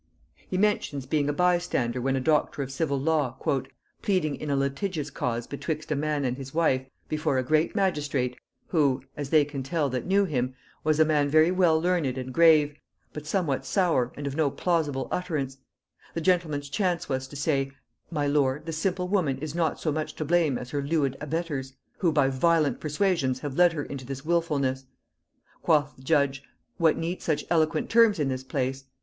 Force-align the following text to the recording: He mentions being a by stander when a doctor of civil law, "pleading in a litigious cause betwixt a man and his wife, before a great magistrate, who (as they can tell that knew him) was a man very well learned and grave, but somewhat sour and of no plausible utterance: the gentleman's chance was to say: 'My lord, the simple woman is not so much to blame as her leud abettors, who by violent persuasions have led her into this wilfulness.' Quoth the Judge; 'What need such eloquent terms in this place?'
He 0.49 0.57
mentions 0.57 1.05
being 1.05 1.29
a 1.29 1.31
by 1.31 1.59
stander 1.59 2.01
when 2.01 2.15
a 2.15 2.19
doctor 2.19 2.63
of 2.63 2.71
civil 2.71 2.99
law, 2.99 3.37
"pleading 4.01 4.33
in 4.35 4.49
a 4.49 4.55
litigious 4.55 5.11
cause 5.11 5.45
betwixt 5.45 5.91
a 5.91 5.95
man 5.95 6.25
and 6.25 6.37
his 6.37 6.55
wife, 6.55 6.87
before 7.07 7.37
a 7.37 7.43
great 7.43 7.75
magistrate, 7.75 8.35
who 8.69 9.03
(as 9.15 9.29
they 9.29 9.45
can 9.45 9.61
tell 9.61 9.89
that 9.89 10.07
knew 10.07 10.25
him) 10.25 10.55
was 10.83 10.99
a 10.99 11.05
man 11.05 11.29
very 11.29 11.51
well 11.51 11.79
learned 11.79 12.17
and 12.17 12.33
grave, 12.33 12.73
but 13.13 13.27
somewhat 13.27 13.63
sour 13.63 14.11
and 14.17 14.25
of 14.25 14.35
no 14.35 14.49
plausible 14.49 15.07
utterance: 15.11 15.57
the 16.15 16.19
gentleman's 16.19 16.67
chance 16.69 17.07
was 17.07 17.27
to 17.27 17.35
say: 17.35 17.69
'My 18.09 18.25
lord, 18.25 18.65
the 18.65 18.73
simple 18.73 19.07
woman 19.07 19.37
is 19.37 19.53
not 19.53 19.79
so 19.79 19.91
much 19.91 20.15
to 20.15 20.25
blame 20.25 20.57
as 20.57 20.71
her 20.71 20.81
leud 20.81 21.15
abettors, 21.21 21.73
who 21.99 22.11
by 22.11 22.27
violent 22.27 22.79
persuasions 22.79 23.41
have 23.41 23.55
led 23.55 23.73
her 23.73 23.83
into 23.83 24.03
this 24.05 24.25
wilfulness.' 24.25 24.87
Quoth 25.61 25.95
the 25.95 26.01
Judge; 26.01 26.41
'What 26.77 26.97
need 26.97 27.21
such 27.21 27.45
eloquent 27.51 27.87
terms 27.91 28.17
in 28.17 28.29
this 28.29 28.43
place?' 28.43 28.85